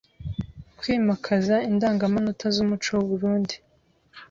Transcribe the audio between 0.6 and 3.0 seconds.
kwimakaza indangamanota z’umuco